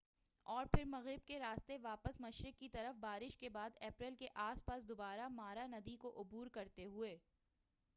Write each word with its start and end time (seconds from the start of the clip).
اور 0.47 0.65
پھر 0.65 0.85
مغرب 0.85 1.27
کے 1.27 1.37
راستے 1.39 1.77
واپس 1.81 2.19
مشرق 2.21 2.59
کی 2.59 2.69
طرف 2.69 2.95
بارش 2.99 3.37
کے 3.37 3.49
بعد 3.49 3.77
اپریل 3.81 4.15
کے 4.15 4.27
آس 4.41 4.65
پاس 4.65 4.87
دوبارہ 4.87 5.27
مارا 5.27 5.67
ندی 5.67 5.95
کو 5.95 6.13
عبور 6.21 6.47
کرتے 6.47 6.85
ہوئے 6.85 7.17